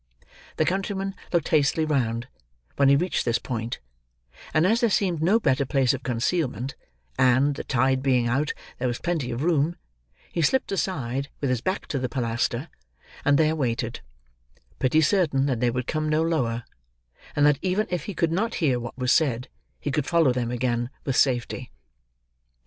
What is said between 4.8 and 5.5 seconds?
there seemed no